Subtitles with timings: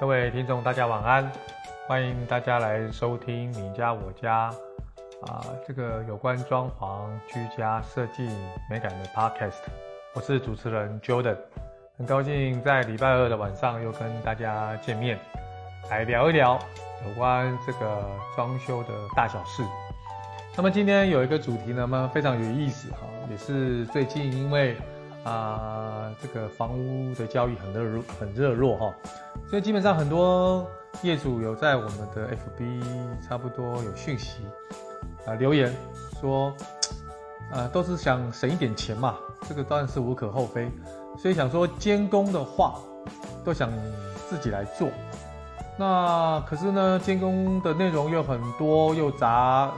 [0.00, 1.28] 各位听众，大家晚安，
[1.88, 4.48] 欢迎大家来收听你家我家
[5.26, 8.28] 啊，这个有关装潢、居家设计
[8.70, 9.58] 美感的 Podcast。
[10.14, 11.36] 我是主持人 Jordan，
[11.96, 15.18] 很高兴在礼拜二的晚上又跟大家见面，
[15.90, 16.56] 来聊一聊
[17.04, 18.00] 有关这个
[18.36, 19.64] 装修的大小事。
[20.56, 24.76] 那么今天有一个主题呢，嘛非常有意思哈，也是最近因为。
[25.24, 28.94] 啊，这个房屋的交易很热，很热络哈，
[29.50, 30.66] 所以基本上很多
[31.02, 32.82] 业主有在我们的 FB
[33.20, 34.40] 差不多有讯息
[35.26, 35.74] 啊留言
[36.20, 36.54] 说，
[37.52, 39.16] 啊都是想省一点钱嘛，
[39.48, 40.70] 这个当然是无可厚非，
[41.18, 42.76] 所以想说监工的话
[43.44, 43.70] 都想
[44.30, 44.88] 自己来做，
[45.76, 49.72] 那可是呢监工的内容又很多又杂啊，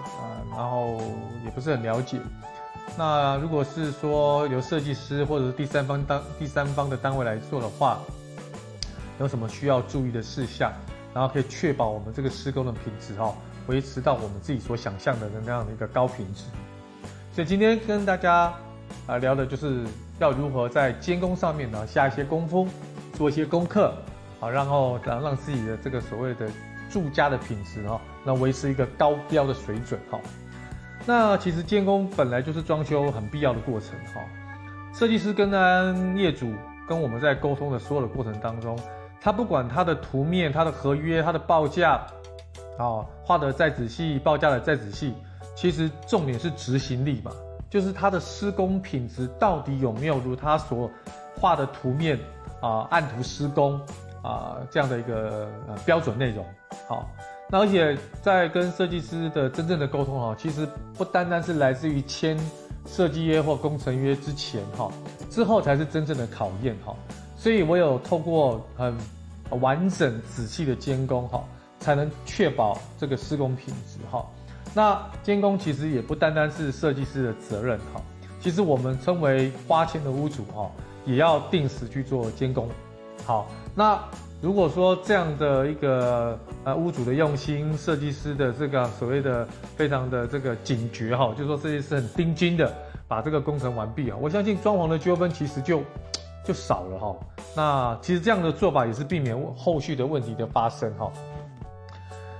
[0.56, 1.00] 然后
[1.44, 2.18] 也不是很了解。
[2.98, 7.98] 那如果是说由设计师或者是第三方当第三方的单位来做的话，
[9.18, 10.70] 有什么需要注意的事项，
[11.14, 13.34] 然后可以确保我们这个施工的品质哈，
[13.68, 16.44] 维持到我们自己所想象的那样的一个高品质。
[17.32, 18.52] 所以今天跟大家
[19.06, 19.84] 啊聊的就是
[20.18, 22.68] 要如何在监工上面呢下一些功夫，
[23.14, 23.94] 做一些功课，
[24.40, 26.50] 好，然后让让自己的这个所谓的
[26.90, 30.18] 住家的品质哈，能维持一个高标的水准哈。
[31.06, 34.20] 那其实监工本来就是装修很必要的过程哈，
[34.94, 36.52] 设计师跟咱业主
[36.86, 38.78] 跟我们在沟通的所有的过程当中，
[39.20, 42.06] 他不管他的图面、他的合约、他的报价，
[42.78, 45.14] 啊画的再仔细，报价的再仔细，
[45.56, 47.32] 其实重点是执行力嘛，
[47.70, 50.88] 就是他的施工品质到底有没有如他所
[51.40, 52.18] 画的图面
[52.60, 53.80] 啊按图施工
[54.22, 56.44] 啊这样的一个呃标准内容
[56.86, 57.08] 好。
[57.52, 62.38] 那而且在跟设计师的真正的沟通哈，其实不单单是来自于签
[62.86, 64.88] 设计约或工程约之前哈，
[65.28, 66.94] 之后才是真正的考验哈。
[67.36, 68.96] 所以我有透过很
[69.60, 71.42] 完整仔细的监工哈，
[71.80, 74.24] 才能确保这个施工品质哈。
[74.72, 78.00] 那监工其实也不单单是设计师的责任哈，
[78.40, 80.70] 其实我们称为花钱的屋主哈，
[81.04, 82.68] 也要定时去做监工。
[83.26, 84.00] 好，那。
[84.42, 89.46] 如果说这样的一个呃屋主的用心，设计师的这个所谓的
[89.76, 92.72] 非常的这个警觉哈，就说设计师很盯紧的
[93.06, 95.82] 把这个工程完毕啊，我相信装潢的纠纷其实就
[96.42, 97.16] 就少了哈。
[97.54, 101.12] 那其实这样的做法也是避免后续的问题的发生哈。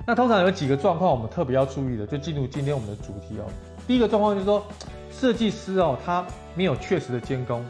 [0.06, 3.44] 那通常有几个状况我们特别要注意的，就进入今天我们的主题哦。
[3.87, 4.65] 第一个状况就是说，
[5.12, 6.25] 设计师哦他
[6.55, 7.62] 没有确实的监工。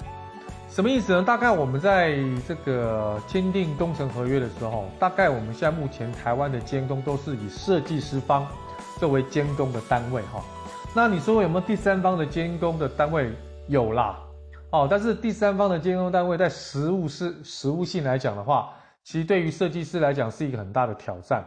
[0.70, 1.22] 什么意思呢？
[1.22, 2.16] 大概我们在
[2.46, 8.46] 这个签订工程合约的时候，大概我们现在目前台湾的监工都是以设计师方
[8.96, 10.40] 作为监工的单位哈。
[10.94, 13.32] 那你说有没有第三方的监工的单位？
[13.66, 14.16] 有啦，
[14.70, 18.70] 哦，但是第三方的监工单位在实务是实务性来讲的话，
[19.02, 21.44] 其实对于设计师来讲是一个很大的挑战。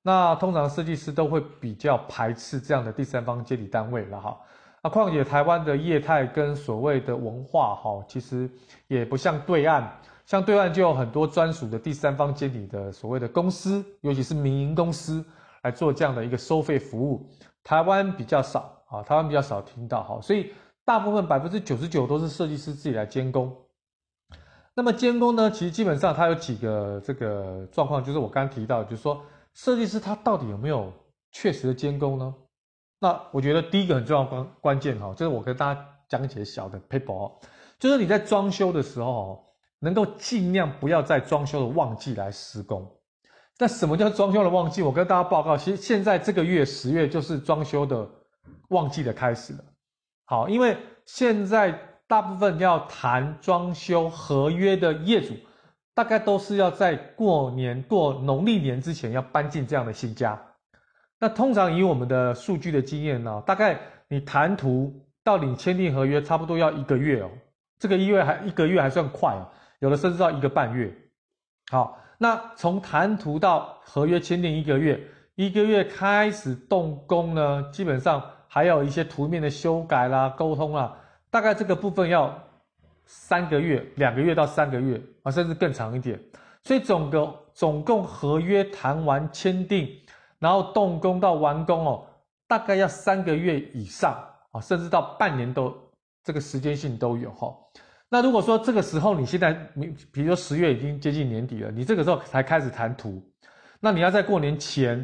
[0.00, 4.36] 那通常设计师都会比较排斥这样的第三方监理单位了哈。
[4.82, 8.50] 那况且台湾的业态跟所谓的文化哈，其实
[8.88, 9.88] 也不像对岸，
[10.26, 15.24] 像对岸就有很多专属的第三方监理的所谓的公司，尤其是民营公司
[15.62, 17.30] 来做这样的一个收费服务。
[17.62, 20.52] 台湾比较少啊，台湾比较少听到哈，所以
[20.84, 23.56] 大部分百分之九十九都是设计师自己来监工。
[24.74, 29.22] 那么监工呢，其实基本上它有几个这个状况，就是我刚刚提到，就是说
[29.54, 30.92] 设计师他到底有没有
[31.30, 32.34] 确实的监工呢？
[33.02, 37.32] 那我觉得第一个很重要关关键哈，就是我跟大家讲解小的 paper，
[37.76, 39.44] 就是你在装修的时候，
[39.80, 42.88] 能够尽量不要在装修的旺季来施工。
[43.58, 44.82] 那什么叫装修的旺季？
[44.82, 48.08] 我跟大家报告，其实现在这个月十月就是装修的
[48.68, 49.64] 旺季的开始了。
[50.26, 51.76] 好，因为现在
[52.06, 55.34] 大部分要谈装修合约的业主，
[55.92, 60.40] 大概都是要在过年过农历年之前要搬进这样的新家。
[61.22, 63.78] 那通常以我们的数据的经验呢，大概
[64.08, 67.30] 你谈图到你签订合约，差不多要一个月哦。
[67.78, 69.46] 这个一月还一个月还算快哦，
[69.78, 70.92] 有的甚至到一个半月。
[71.70, 75.00] 好，那从谈图到合约签订一个月，
[75.36, 80.92] 一个月开始动工呢，基本上还有一些图面的修改啦、沟通啦，
[81.30, 82.36] 大概这个部分要
[83.06, 86.18] 三个月、两个月到三个月啊，甚至更长一点。
[86.64, 89.88] 所以总个总共合约谈完签订。
[90.42, 92.04] 然后动工到完工哦，
[92.48, 94.12] 大概要三个月以上
[94.50, 95.72] 啊，甚至到半年都
[96.24, 97.54] 这个时间性都有哈。
[98.08, 103.22] 那如果说这个时候你现在，你比如说十月已经接近年底了，你这个时候才开始谈图，
[103.78, 104.98] 那你要在过年前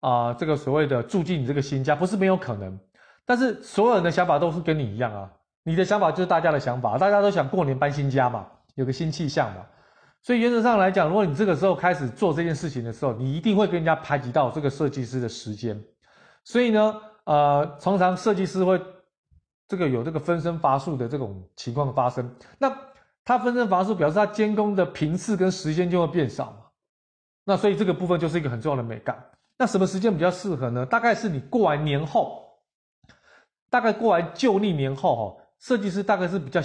[0.00, 2.78] 啊、呃，这个所谓的住进你这个新家不是没有可能，
[3.24, 5.32] 但是所有人的想法都是跟你一样啊，
[5.64, 9.64] 你的想法就是大家的想法，大家都想过年搬新家嘛，有个新气象嘛。
[10.22, 15.82] 所以原则上来讲，如果你这个时候开始做这件事情的时候，你一定会跟人家排挤到这个设计师的时间。
[16.44, 18.80] 所以呢，呃，通常设计师会
[19.66, 22.32] 这个有这个分身乏术的这种情况发生。
[22.56, 22.72] 那
[23.24, 26.58] 他分身乏术，表示他监工的频次跟时间就会变少嘛。
[27.44, 29.20] 那所以这个部分就是一个很重要的美感。
[29.58, 30.86] 那什么时间比较适合呢？
[30.86, 32.44] 大概是你过完年后，
[33.68, 36.60] 大概过完旧历年后哈，设计师大概是比较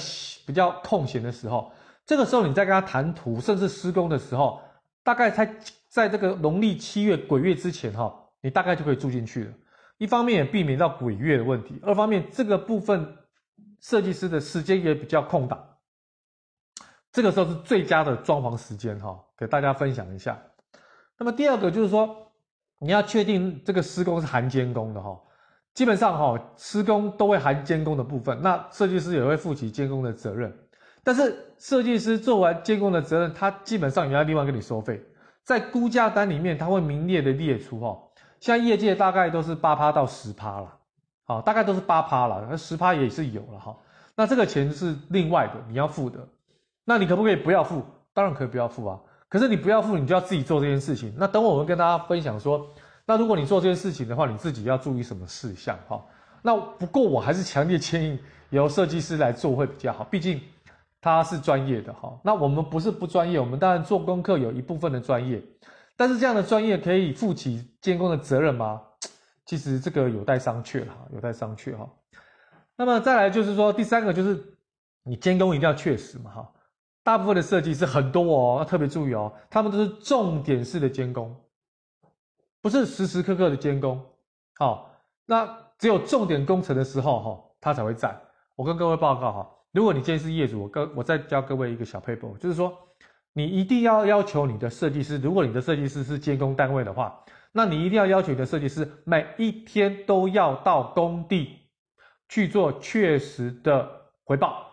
[0.46, 1.72] 比较空闲的时候。
[2.08, 4.62] 这个时候你再跟他谈图，甚至施工的时候，
[5.04, 5.56] 大概在
[5.90, 8.12] 在这个农历七月鬼月之前哈，
[8.42, 9.54] 你大概就可以住进去了。
[9.98, 13.06] 一方面也避免到鬼月的问题，二方面这个部分
[13.82, 15.62] 设计师的时间也比较空档。
[17.12, 20.40] 这个时候是最佳的装潢时间哈，给大家分享一下。
[21.18, 22.32] 那么第二个就是说，
[22.80, 25.20] 你要确定这个施工是含监工的哈，
[25.74, 30.58] 基本上哈施工都会含监工的部分，那设计师也会负起监工的责任。
[31.08, 35.02] 但是设计师做完监工的责任，他基本上也要另外跟你收费，
[35.42, 37.98] 在估价单里面他会明列的列出哈，
[38.42, 40.78] 像业界大概都是八趴到十趴了，
[41.24, 43.78] 好，大概都是八趴了，那十趴也是有了哈，
[44.18, 46.20] 那这个钱是另外的，你要付的，
[46.84, 47.86] 那你可不可以不要付？
[48.14, 49.00] 当然可以不要付啊，
[49.30, 51.16] 可是你不要付，你就要自己做这件事情。
[51.18, 52.68] 那等我们跟大家分享说，
[53.06, 56.04] 那如果你做这件事情的话，你自己要注意什么事项哈？
[56.42, 58.20] 那不过我还是强烈建议
[58.50, 60.42] 由设计师来做会比较好，毕竟。
[61.16, 65.42] 他是专业的哈，那我们不是不专业，我们当然做功课有一部分的专业，
[65.96, 68.82] 但是这样的专业可以负起监工的责任吗？
[69.46, 71.90] 其实这个有待商榷哈，有待商榷哈。
[72.76, 74.58] 那么再来就是说，第三个就是
[75.04, 76.52] 你监工一定要确实嘛哈。
[77.04, 81.34] 大部分的设计师很多哦，要特别注意哦，他们都是重点式的监工，
[82.62, 84.04] 不是时时刻刻的监工。
[84.56, 84.92] 好，
[85.26, 85.48] 那
[85.80, 88.14] 只有重点工程的时候哈，他才会在。
[88.56, 89.50] 我跟各位报告哈。
[89.78, 92.76] 如果你今天是业主，我跟我再教各位一个小 paper，，就是说，
[93.32, 97.16] 你一定要要求你的设计师，如果你的设计师是监工单位的话，
[97.52, 101.60] 那你一定要要求你的设计师每一天都要到工地
[102.28, 103.88] 去做确实的
[104.24, 104.66] 回报，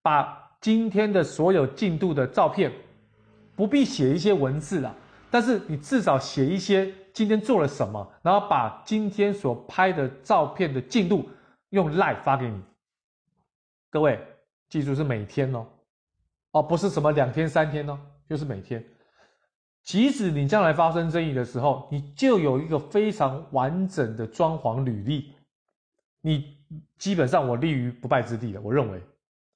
[0.00, 2.72] 把今天的所有进度的照片，
[3.54, 4.94] 不必写一些文字啦，
[5.30, 11.28] 但是你至少写一些今天做了什么，然后把今天所拍的照片的进度
[11.68, 12.58] 用 Line 发给你。
[13.92, 14.18] 各位
[14.70, 15.66] 记住是每天哦，
[16.52, 18.82] 哦不是什么两天三天哦，就是每天。
[19.82, 25.34] 即使你将来发生争议的时候，你就有一个非常完整的装潢履历，
[26.22, 26.56] 你
[26.96, 28.60] 基本上我立于不败之地了。
[28.62, 28.98] 我认为，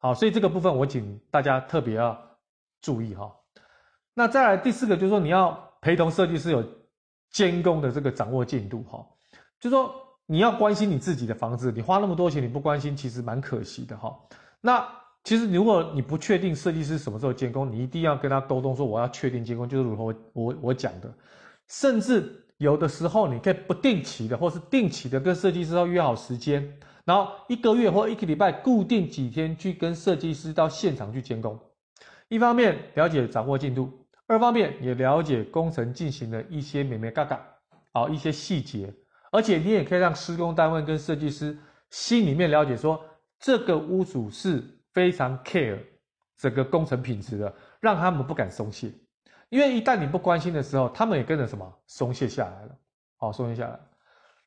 [0.00, 2.20] 好，所以这个部分我请大家特别要
[2.82, 3.34] 注意哈。
[4.12, 6.62] 那再来第四个就是说，你要陪同设计师有
[7.30, 9.02] 监工的这个掌握进度哈，
[9.58, 10.05] 就说。
[10.26, 14.12] 你要关心你自己的房子，你花那么多钱你不关心，其实蛮可惜的哈。
[14.60, 14.84] 那
[15.22, 21.12] 其实如果你不确定设计师什么时候监工，你一定要跟他沟通说我要确定监工，就是如何我我我讲的。
[21.68, 31.58] 甚至有的时候你可以不定期的，或是定期的跟设计师要约好时间，然后一个月或一个礼拜固定几天去跟设计师到现场去监工。
[32.28, 33.90] 一方面了解掌握进度，
[34.26, 37.40] 二方面也了解工程进行的一些眉眉嘎嘎，
[37.92, 38.92] 好一些细节。
[39.36, 41.54] 而且你也可以让施工单位跟设计师
[41.90, 42.98] 心里面了解说，
[43.38, 45.78] 这个屋主是非常 care
[46.38, 48.90] 整个工程品质的，让他们不敢松懈。
[49.50, 52.78] 因为一旦你不关心的时候，他们也跟着什么松懈下来了。
[53.18, 53.78] 好，松懈下来。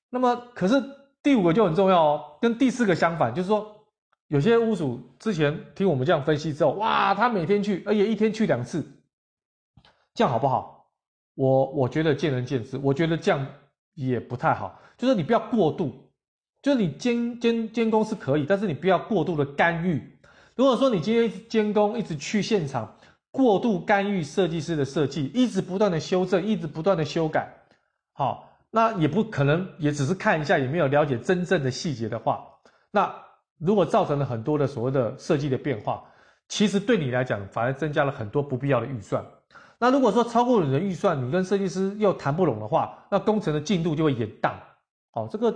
[0.09, 0.83] 那么，可是
[1.21, 3.85] 第五个就很重要哦，跟第四个相反，就是说，
[4.29, 8.83] 有些屋主之前听我们这样分析之后，哇，他每天去，而且一天去两次，
[10.15, 10.89] 这样好不好？
[11.35, 13.45] 我我觉得见仁见智，我觉得这样。
[13.93, 16.11] 也不太好，就是你不要过度，
[16.61, 20.19] 就是你监监监工是可以，但是你不要过度的干预。
[20.55, 22.95] 如果说你今天监工一直去现场，
[23.31, 27.47] 过度干预设计师的设计，一直不断的修正，一直不断的修改，
[28.13, 32.45] 好，那也不可能，也只是看一下，也没有了解真正的细节的话，
[32.91, 33.13] 那
[33.57, 36.03] 如果造成了很多的所谓的设计的变化，
[36.47, 39.23] 其实对你来讲反而增加了很多不必要的预算。
[39.79, 44.51] 那如果说超过你的预算，你跟设计师又谈不拢的话，那工程的进度就会延宕。
[45.13, 45.55] 哦，这个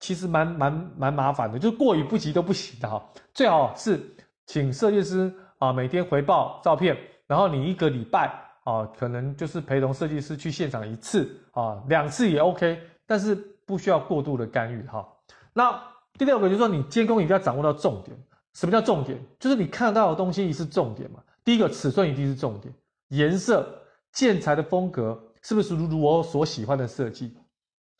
[0.00, 3.04] 其实蛮蛮蛮麻烦的，就是过于不及都不行的哈。
[3.34, 4.00] 最好是
[4.46, 6.96] 请设计师啊每天回报照片，
[7.26, 8.32] 然后你一个礼拜
[8.64, 13.34] 啊可能就是陪同设计师去现场一次啊，两次也 OK，但是
[13.66, 15.06] 不需要过度的干预哈。
[15.52, 15.82] 那
[16.16, 18.16] 第六个就是说，你监工一定要掌握到重点。
[18.54, 19.18] 什么叫重点？
[19.38, 21.20] 就是你看得到的东西一定是重点嘛。
[21.44, 22.72] 第一个尺寸一定是重点。
[23.08, 27.36] 颜色、建材的风格是不是如如我所喜欢的设计？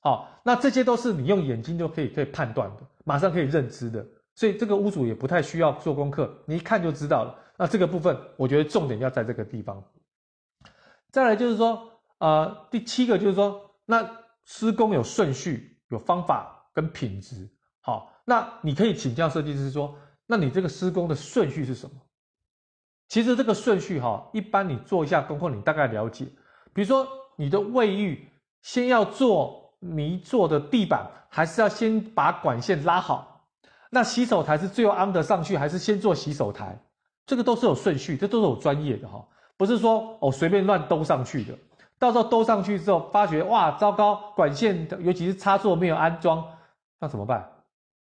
[0.00, 4.06] 好，那这些都是你用眼睛就可以可以判断的，马上可以认知的。
[4.34, 7.36] 所以这个屋主也不太需要做功课，你一看就知道了。
[7.56, 9.82] 那这个部分我觉得重点要在这个地方。
[11.10, 14.08] 再来就是说，呃，第七个就是说，那
[14.44, 17.48] 施工有顺序、有方法跟品质。
[17.80, 21.96] 好，那你可以请教设计师说，那你这个施工的顺序是什么？
[23.08, 26.26] 其实这个顺序哈，一般你做一下功课，你大概了解。
[26.74, 28.28] 比如说你的卫浴，
[28.60, 33.46] 先要做泥做的地板，还是要先把管线拉好？
[33.90, 36.78] 那洗手台是最后安得上去，还是先做洗手台？
[37.26, 41.54] 这个都是有顺序，这都是有专业的哈，不是说哦随便乱兜上去的。
[41.98, 46.44] 到时候兜上去之后，发觉哇糟糕，管线尤其是插座没有安装，
[47.00, 47.50] 那怎么办？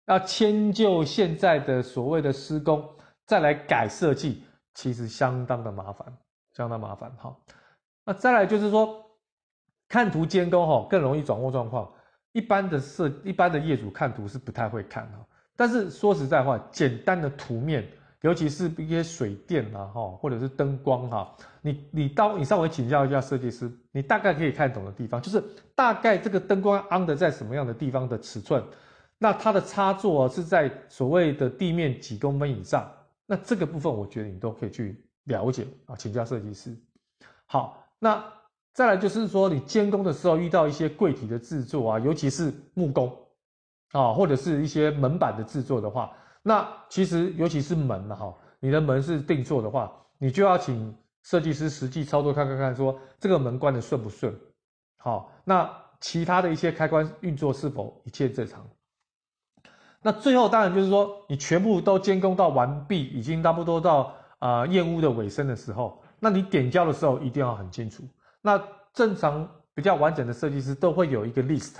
[0.07, 2.83] 要迁就现在的所谓的施工，
[3.25, 4.43] 再来改设计。
[4.77, 6.07] 其实相当的麻烦，
[6.55, 7.35] 相当麻烦哈。
[8.05, 9.03] 那再来就是说，
[9.89, 11.91] 看图监工哈，更容易掌握状况。
[12.31, 15.25] 一般的设，一般的业主看图是不太会看哈。
[15.55, 17.89] 但是说实在话，简单的图面，
[18.21, 25.43] 尤其是一些水电啊哈，或者是灯光哈，你你到你稍微请教一下设计师，你大概可以看懂的地方，就是
[25.73, 28.63] 大概这个灯光安的在什么样的地方的尺寸，
[29.17, 32.87] 那它的插座是在所谓的地面几公分以上。
[33.27, 36.75] 那这个部分，我觉得你都可以去了解啊，请教设计师。
[37.45, 38.23] 好，那
[38.73, 43.15] 再来就是说，你监工的时候遇到一些柜体的制作啊，尤其是木工
[43.91, 54.33] 啊，或者是一些门板的制作的话，那其实尤其是门哈，你的门是定做的话，你就要请设计师实际操作看看看，说这个门关的顺不顺？
[54.97, 55.69] 好，那
[55.99, 58.65] 其他的一些开关运作是否一切正常？
[60.07, 68.03] 那最后当然就是说，你全部都监工到完毕，已经差不多到啊验屋的尾声的时候，那你点交的时候一定要很清楚。
[68.41, 68.57] 那
[68.93, 69.45] 正常
[69.75, 71.73] 比较完整的设计师都会有一个 list，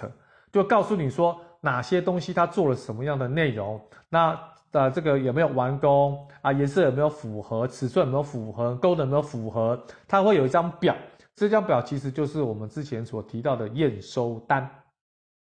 [0.52, 3.80] 就告诉你说哪些东西他做了什么样的内容，
[4.10, 4.38] 那
[4.74, 10.94] 呃这个有没有完工啊，颜色有没有符合，尺寸有没有符合，勾的有没有符合，它会有一张表，
[11.34, 14.70] 这张表其实就是我们之前所提到的验收单。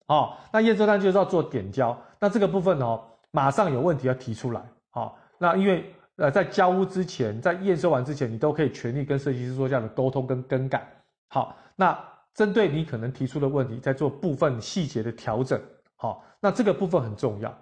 [0.06, 4.62] 哦，那验收单就是要做点交，那这个部分哦，马上有问题要提出来。
[4.90, 10.86] 好、哦，那因为呃，在交屋之前，在验收完之前，你都可以全力跟设计师做这样的沟通跟更改。
[11.28, 11.98] 好，那
[12.34, 15.58] 针对你可能提出的问题，再做部分细节的调整。
[15.96, 17.52] 好，那这个部分很重要。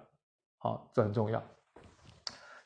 [0.57, 1.41] 好，这很重要。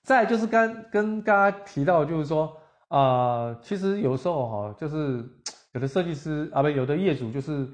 [0.01, 2.51] 再就是刚跟刚刚提到，就是说、
[2.89, 5.23] 呃，其实有时候哈，就是
[5.73, 7.69] 有的设计师啊，不，有的业主就是。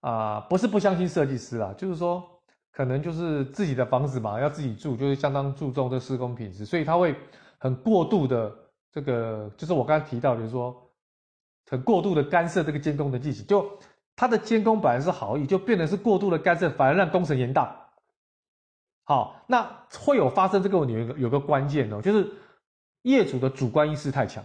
[0.00, 2.22] 啊、不是不相信设计师啦，就是说，
[2.70, 7.16] 可能就是自己的房子嘛，要自己住，就是相当注重这施工品质，所以他会
[7.58, 8.54] 很过度的
[8.92, 10.74] 这个，就是我刚才提到，就是说，
[11.68, 13.68] 很过度的干涉这个监工的进行，就
[14.14, 17.68] 他的监工本来是好意，就变成是过度的干涉，反而让工程延宕。
[19.02, 22.30] 好，那会有发生这个问题，有个有个关键哦，就是
[23.02, 24.44] 业主的主观意识太强。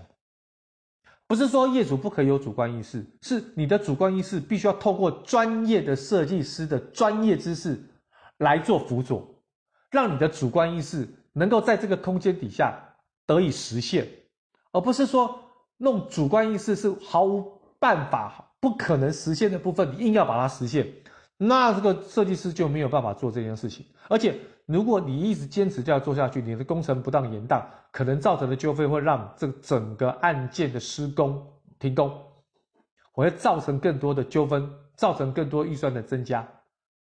[1.28, 7.82] 不是说业主不可以有主观意识，是你的主观意识必须要透过专业的设计师的专业知识
[8.38, 9.42] 来做辅佐，
[9.90, 12.78] 让你的主观意识能够在这个空间底下
[13.26, 14.08] 得以实现，
[14.72, 15.40] 而不是说
[15.78, 20.88] 弄主观意识是毫无办法、不可能实现的部分，你硬要把它实现，
[21.38, 24.40] 那这个设计师就没有办法做这件事情，而且。
[24.66, 31.46] 如果你一直坚持这样做下去，你的工程不当延宕，可能造成的纠纷会让这整个案件的施工
[31.80, 32.10] 停工，
[33.14, 36.48] 我会造成更多的纠纷，造成更多预算的增加。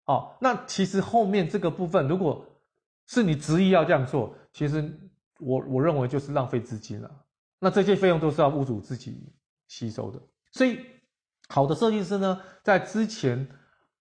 [0.04, 2.46] 哦，那其实后面这个部分，如果
[3.06, 4.88] 是你执意要这样做，其实
[5.40, 7.10] 我我认为就是浪费资金了。
[7.58, 9.32] 那这些费用都是要屋主自己
[9.66, 10.20] 吸收的。
[10.52, 10.78] 所以，
[11.48, 13.48] 好的设计师呢，在之前。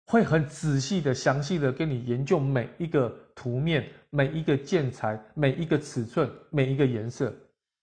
[0.07, 7.31] 会很仔细的、详细的跟你研究每一个图面、每一个建材、每一个尺寸、每一个颜色。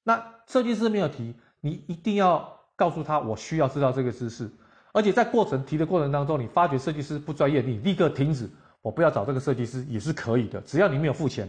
[0.03, 4.51] 那设计师没有提，你一定要告诉他，我需要知道这个知识。
[4.93, 8.49] 而且在过程提的过程当中，你发觉设计师不专业，你立刻停止，
[8.81, 11.49] 我不要找这个设计师也是可以的，只要你没有付钱。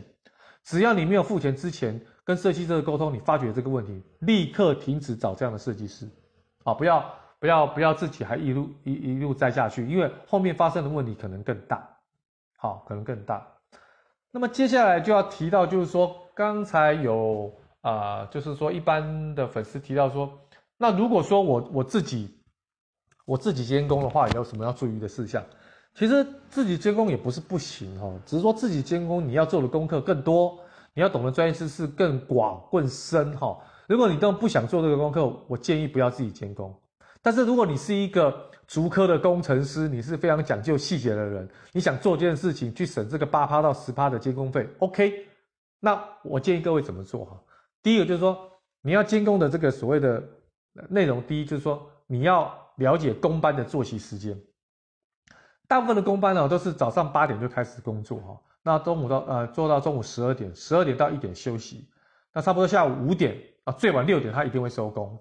[0.63, 6.07] 只要你没有付钱之前跟设计师的沟通，你发觉这个问题，立刻停止找这样的设计师，
[6.63, 7.03] 啊，不要。
[7.39, 11.85] 不要不要自己还一路一一路栽下去，因为后面发生的问题可能更大，
[12.55, 13.45] 好，可能更大。
[14.35, 20.27] 那么接下来就要提到，就是说刚才有啊、就是说一般的粉丝提到说，
[20.75, 22.29] 那如果说我我自己
[23.25, 25.43] 我自己监工的话，有什么要注意的事项？
[25.93, 30.57] 其实自己监工也不是不行哈，只是说自己监工你要做的功课更多，
[30.95, 33.55] 你要懂得专业知识更广更深哈。
[33.87, 36.73] 如果你都不想做这个功课，我建议不要自己监工。
[37.23, 45.25] 但是如果你是一个足科的工程师，你是非常讲究细节的人，你想做这件事情去省这个八趴到十趴的监工费，OK？
[45.79, 47.41] 那我建议各位怎么做哈？
[47.81, 48.37] 第一个就是说，
[48.81, 50.21] 你要监工的这个所谓的
[50.89, 54.37] 内容，第一就是说你要了解工班的作息时间。
[55.65, 61.89] 大部分的工班呢，都是早上八点就开始工作哈，那中午到呃做到中午十二点，十二点到一点休息，
[62.33, 65.17] 那差不多下午五点啊，最晚六点他一定会收工。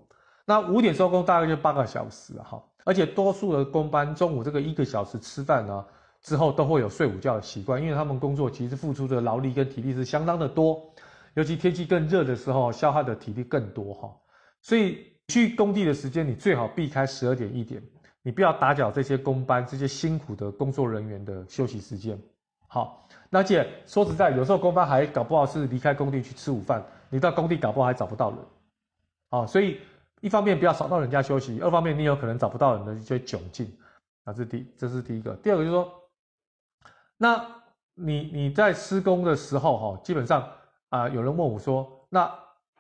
[0.53, 5.83] 那五点收工大概就八个小时哈，而且多数的工班中午这个一个小时吃饭呢
[6.21, 10.79] 之后都会有睡午觉的习惯，因为他们工作其实付出的劳力跟体力是相当的多，
[11.33, 14.15] 尤其天气更热的时候，消耗的体力更多哈。
[14.61, 17.83] 所以去工地的时间，你最好避开十二点一点，
[18.23, 22.21] 你不要打搅这些工班这些辛苦的工作人员的休息时间。
[22.69, 28.39] 好，而且说实在，有时候工班还搞不好是离开工地去吃午饭，你到工地搞不好还找不到人。
[29.31, 29.79] 啊，所以
[30.23, 33.71] 一方面不要扫到人家休息，二方面你有可能找不到人的一些窘境。
[34.25, 35.93] 啊，这第这是第一个，第二个就是说。
[37.19, 37.45] 那
[37.95, 40.49] 你你在施工的时候哈，基本上
[40.89, 42.33] 啊，有人问我说，那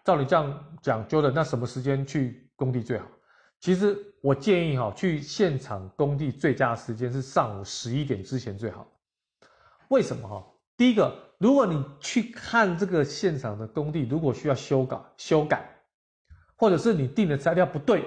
[0.04, 3.06] 照你这样讲究的，那什么时间去工地最好？
[3.60, 8.86] 其实我建议哈，去现场工地最佳时间是上午十一点之前最好。
[9.88, 10.44] 为什么哈？
[10.76, 15.68] 第一个，如果你去看这个现场的工地，如果需要修改修改，
[16.62, 18.04] 或者是你订的材料不对，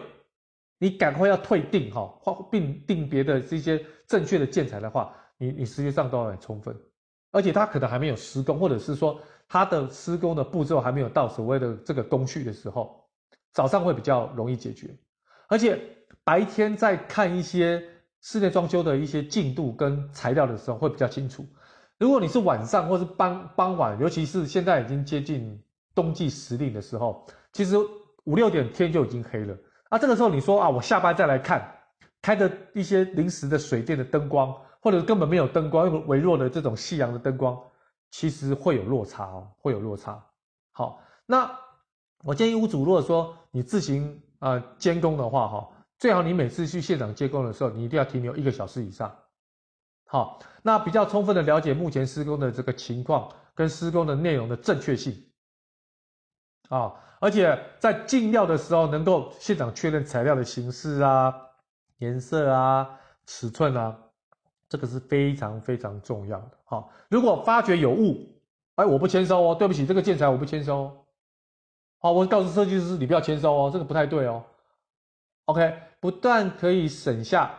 [0.79, 5.13] 你赶快要退订哈，或并订别的这些正确的建材的话。
[5.37, 6.73] 你你实际上都很充分，
[7.31, 9.19] 而且他可能还没有施工，或者是说
[9.49, 13.05] 他的施工的步骤还没有到所谓的这个工序的时候，
[13.51, 14.97] 早上会比较容易解决，
[15.49, 15.77] 而且
[16.23, 17.83] 白天在看一些
[18.21, 21.45] 室内装修的一些进度跟材料的时候会比较清楚。
[21.99, 25.61] 如果你是晚上或是傍傍晚，尤其是现在已经接近
[25.93, 27.75] 冬季时令的时候，其实
[28.25, 29.57] 五六点天就已经黑了。
[29.89, 31.75] 那这个时候你说啊，我下班再来看，
[32.21, 34.55] 开着一些临时的水电的灯光。
[34.81, 37.59] 或者根本没有灯光，用微弱的这种夕阳的灯光，
[38.11, 40.23] 其实会有落差哦，会有落差。
[40.73, 41.59] 好，那
[42.23, 45.67] 我建议屋主，如果说你自行呃监工的话，哈，
[45.97, 49.11] 最好你每次去现场监工的时候，你一定要停留一个小时以上。
[50.05, 55.19] 好，那比较充分的了解目前施工的这个情况跟施工的内容的正确性。
[56.69, 56.93] 啊，
[57.25, 61.33] 而且在进料的时候，能够现场确认材料的形式啊、
[61.97, 62.87] 颜色啊、
[63.25, 63.97] 尺寸啊。
[64.67, 66.51] 这个是非常非常重要的。
[66.65, 68.27] 好，如果发觉有误，
[68.75, 70.91] 哎，我不签收哦，对不起，这个建材我不签收。
[71.99, 74.43] 好，我告诉设计师，你不要签收哦，这个不太对哦。
[75.45, 77.51] OK，不但可以省下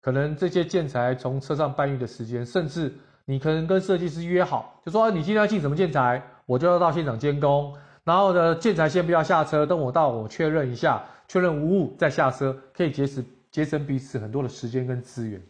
[0.00, 7.74] 可能这些建材从车上搬运的时间，甚至你可能跟设计师约好，就说你今天要进什么建材，我就要到现场监工，
[8.10, 15.40] 然后呢，建材先不要下车，等我到我确认一下，确认无误再下车，可以节省节省彼此很多的时间跟资源。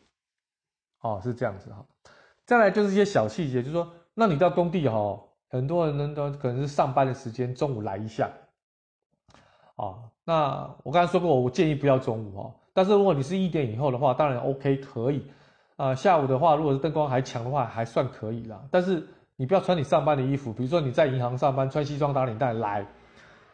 [1.01, 1.83] 哦，是这样子哈。
[2.45, 5.19] 再来就是一些小细节，就是说，那你到工地哈，
[5.49, 8.31] 很多人呢都可能是上班的时间，中午来一下。
[9.77, 12.55] 啊，那我刚才说过，我建议不要中午哈。
[12.75, 15.25] 但是如果你是一点以后的话，当然 OK 可以。
[15.77, 18.63] 啊，下午的话，如果是灯光还强的话，还算可以啦。
[18.71, 19.03] 但是
[19.41, 22.87] 你不要穿你上班的衣服，比如说你在银行上班，穿西装打领带来，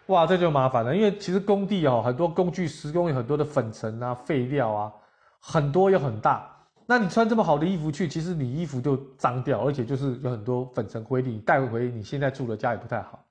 [0.07, 0.97] 哇，这就麻烦了。
[0.97, 4.93] 因为其实工地哦，很多工具施工有很多的粉尘啊、废料啊，
[5.39, 6.51] 很多又很大。
[6.87, 13.25] 那你穿这么好的衣服去，其实你衣服就脏掉，而且就是有很多粉尘灰粒，你带回你现在住的家也不太好。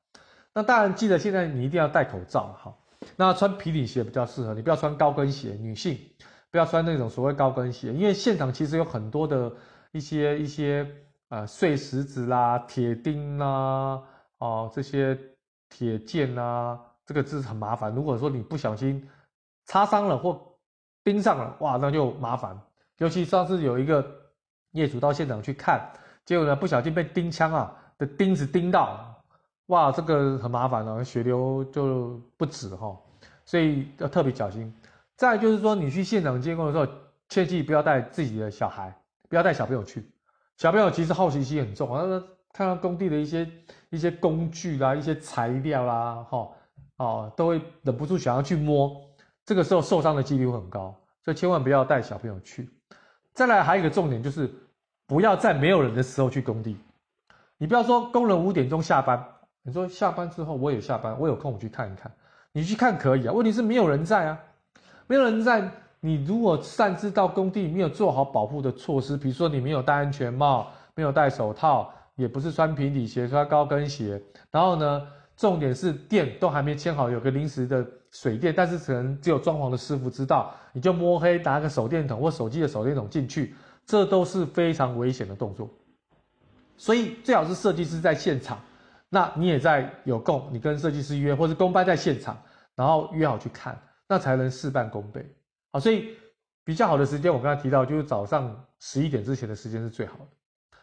[0.53, 2.73] 那当然记得现在你一定要戴口罩哈。
[3.17, 5.99] 那穿平底鞋比较适合，你不要穿高跟鞋，女性
[6.51, 9.51] 不要穿那种所谓高跟鞋，因为现场其实有很多的
[9.91, 10.89] 一些一些
[11.29, 14.01] 呃碎石子啦、铁钉啦、
[14.37, 15.17] 哦这些
[15.69, 17.93] 铁件啊，这个是很麻烦。
[17.93, 19.07] 如果说你不小心
[19.65, 20.39] 擦伤了或
[21.03, 22.59] 钉上了，哇，那就麻烦。
[22.97, 24.05] 尤其上次有一个
[24.71, 25.91] 业主到现场去看，
[26.23, 29.23] 结果呢不小心被钉枪啊的钉子钉到，
[29.67, 32.95] 哇，这个很麻烦了，血流就不止哈，
[33.45, 34.73] 所以要特别小心。
[35.17, 36.87] 再就是说，你去现场监工的时候，
[37.29, 38.93] 切记不要带自己的小孩，
[39.27, 40.05] 不要带小朋友去。
[40.57, 43.49] 小朋友其实好奇心很重，他看到工地的一些
[43.89, 46.49] 一些工具啦、一些材料啦，哈，
[46.97, 48.95] 哦，都会忍不住想要去摸，
[49.45, 52.69] 这个时候受伤的几率会很高，所以千万不要带小朋友去。
[53.33, 54.49] 再来还有一个重点就是，
[55.05, 56.77] 不要在没有人的时候去工地。
[57.57, 59.21] 你不要说工人五点钟下班，
[59.61, 62.09] 你说下班之后我也下班，我有空我去看一看。
[62.53, 64.39] 你去看可以啊，问题是没有人在啊，
[65.07, 65.69] 没有人在。
[66.05, 75.01] 你如果擅自到工地没有做好保护的措施，比如说你没有戴安全帽，没有戴手套，也不是穿平底鞋，穿高跟鞋，然后呢，
[75.35, 77.85] 重点是电都还没牵好，有个临时的。
[78.11, 83.53] 水电，但是可能只有装潢的师傅知道，你就摸黑拿个手电筒或手机的手电筒进去，
[83.85, 85.69] 这都是非常危险的动作。
[86.77, 88.57] 所以最好是设计师在现场，
[89.09, 92.41] 那你也在有空，你跟设计师约，或是工班在现场，
[92.73, 95.29] 然后约好去看，那才能事半功倍。
[95.75, 96.15] 啊，所以
[96.63, 100.27] 比较好的时间，我刚才提到就是早上十一点之前的时间是最好的。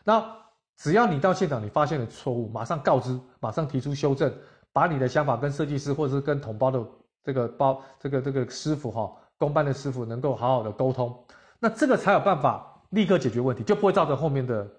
[0.04, 0.36] 那
[0.76, 4.30] 只要你到现场，你发现了错误，马上告知，马上提出修正，
[4.70, 6.84] 把你的想法跟设计师或者是跟统包的
[7.24, 11.24] 这个包这个这个师傅哈，工班的师傅能够好好的沟通，
[11.58, 14.70] 那这个才有办法立刻解决问题，就不会造成后面的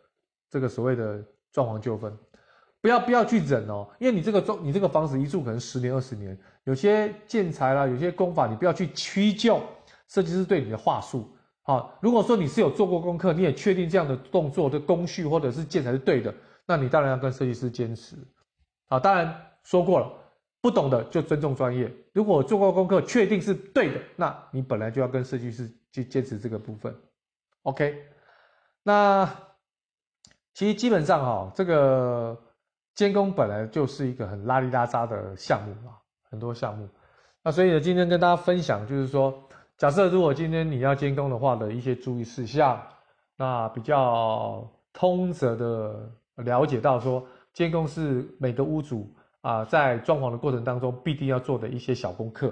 [0.51, 1.19] 这个所谓的
[1.51, 2.15] 装潢纠纷。
[2.81, 9.59] 不要不要去忍哦，因为你这个装你这个房子一住可能十年二十年，有些建材啦，有些工法，你不要去屈就
[10.13, 11.35] 设计师对你的话术。
[11.63, 16.31] 好，如果说你是有做过功课，你也确定这样的动作的工序或者是建材是对的，
[16.67, 18.15] 那你当然要跟设计师坚持。
[18.87, 20.11] 好，当然说过了，
[20.61, 21.91] 不懂的就尊重专业。
[22.13, 26.95] 如果做过功课确定是对的，那你本来就要跟设计师去坚持这个部分。
[27.63, 27.97] OK，
[28.83, 29.27] 那
[30.53, 32.39] 其实基本上哈，这个。
[32.95, 35.97] 监工本来就是一个很拉里拉杂的项目嘛，
[36.29, 36.87] 很多项目。
[37.41, 39.42] 那所以呢，今天跟大家分享就是说，
[39.83, 42.81] 假设如果今天你要监工的话的一些注意事项，
[43.35, 52.49] 那比较通则的了解到说，监工是每个屋主啊在装潢的过程当中必定要做的一些小功课。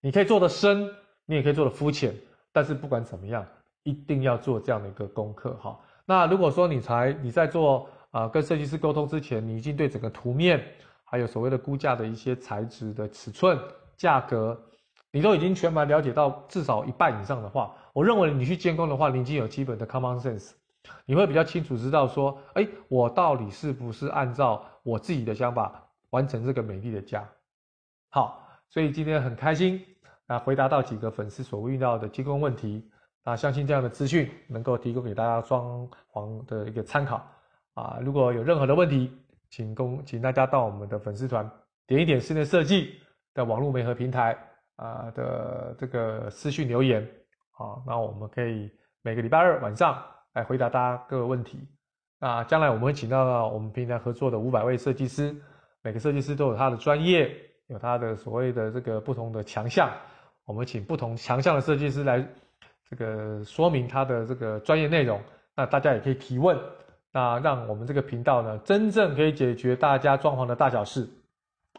[0.00, 0.90] 你可以做的深，
[1.24, 2.12] 你也可以做的肤浅，
[2.52, 3.46] 但是不管怎么样，
[3.84, 5.78] 一定要做这样的一个功课哈。
[6.04, 7.86] 那如果说你才你在做。
[8.10, 10.62] 啊，跟设计师沟通之前，你已经对整个图面，
[11.04, 13.58] 还有所谓的估价的一些材质的尺寸、
[13.96, 14.60] 价格，
[15.12, 20.52] 你都已经全盘了解到至少一半以上的话，我认为你去监工的话，你已经有基本的 common sense，
[21.04, 27.22] 你会比较清楚知道说，哎，我到底是不是按照我自己的想法完成这个美丽的家？
[28.08, 29.84] 好，所以今天很开心
[30.28, 32.90] 啊，回答到几个粉丝所遇到的监工问题，
[33.24, 37.22] 啊，相信这样的资讯能够提供给大家装潢的一个参考。
[37.74, 39.10] 啊，如果有任何的问题，
[39.50, 41.50] 请公请大家到我们的粉丝团
[41.86, 43.00] 点一点室内设计
[43.34, 44.36] 的网络媒合平台
[44.76, 47.06] 啊的这个私讯留言，
[47.50, 48.70] 好，那我们可以
[49.02, 50.02] 每个礼拜二晚上
[50.34, 51.68] 来回答大家各个问题。
[52.18, 55.34] 那将来我们会请到我们平台合作的五百位设计师，
[55.82, 59.90] 每个设计师都有他的专业，有他的所谓的这个不同的强项，
[60.44, 62.24] 我们请不同强项的设计师来
[62.88, 65.20] 这个说明他的这个专业内容，
[65.56, 66.58] 那大家也可以提问。
[67.10, 71.06] 那让我们这个频道呢，真正可以解决大家装潢的大小事，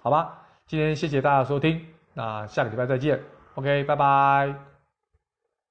[0.01, 0.45] 好吧？
[0.67, 3.19] 今天谢谢大家收听，那下个礼拜再见
[3.55, 4.72] ，OK，拜拜。